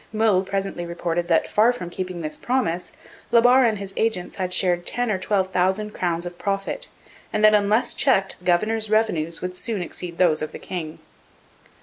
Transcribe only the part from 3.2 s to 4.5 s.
La Barre and his agents